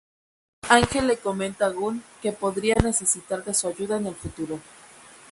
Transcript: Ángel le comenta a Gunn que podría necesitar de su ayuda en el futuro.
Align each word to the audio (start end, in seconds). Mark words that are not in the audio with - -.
Ángel 0.69 1.05
le 1.05 1.15
comenta 1.17 1.67
a 1.67 1.69
Gunn 1.69 2.01
que 2.23 2.31
podría 2.31 2.73
necesitar 2.83 3.43
de 3.43 3.53
su 3.53 3.67
ayuda 3.67 3.97
en 3.97 4.07
el 4.07 4.15
futuro. 4.15 4.59